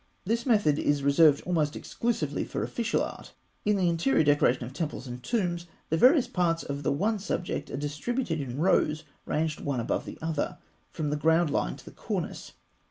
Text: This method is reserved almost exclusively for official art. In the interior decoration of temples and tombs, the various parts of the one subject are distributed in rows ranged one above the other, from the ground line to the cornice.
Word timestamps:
This 0.25 0.47
method 0.47 0.79
is 0.79 1.03
reserved 1.03 1.43
almost 1.45 1.75
exclusively 1.75 2.43
for 2.43 2.63
official 2.63 3.03
art. 3.03 3.33
In 3.65 3.75
the 3.75 3.87
interior 3.87 4.23
decoration 4.23 4.63
of 4.63 4.73
temples 4.73 5.05
and 5.05 5.21
tombs, 5.21 5.67
the 5.91 5.95
various 5.95 6.27
parts 6.27 6.63
of 6.63 6.81
the 6.81 6.91
one 6.91 7.19
subject 7.19 7.69
are 7.69 7.77
distributed 7.77 8.41
in 8.41 8.57
rows 8.57 9.03
ranged 9.27 9.61
one 9.61 9.79
above 9.79 10.05
the 10.05 10.17
other, 10.19 10.57
from 10.89 11.11
the 11.11 11.17
ground 11.17 11.51
line 11.51 11.75
to 11.75 11.85
the 11.85 11.91
cornice. 11.91 12.53